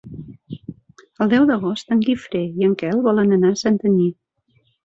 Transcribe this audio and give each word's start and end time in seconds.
El 1.25 1.29
deu 1.33 1.45
d'agost 1.51 1.93
en 1.97 2.01
Guifré 2.07 2.43
i 2.63 2.67
en 2.71 2.75
Quel 2.83 3.05
volen 3.11 3.39
anar 3.39 3.55
a 3.57 3.63
Santanyí. 3.67 4.09